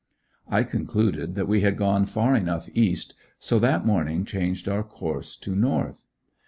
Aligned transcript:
I 0.49 0.63
concluded 0.63 1.35
that 1.35 1.47
we 1.47 1.61
had 1.61 1.77
gone 1.77 2.07
far 2.07 2.35
enough 2.35 2.67
east, 2.73 3.13
so, 3.37 3.59
that 3.59 3.85
morning 3.85 4.25
changed 4.25 4.67
our 4.67 4.81
course 4.81 5.37
to 5.37 5.55
north. 5.55 6.05